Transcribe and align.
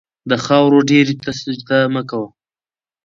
د 0.29 0.31
خاورو 0.45 0.79
ډېري 0.89 1.15
ته 1.23 1.31
سجده 1.41 1.79
مه 1.93 2.01
کوئ. 2.09 2.27